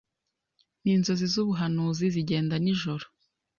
[0.83, 3.05] ninzozi zubuhanuzi zigenda nijoro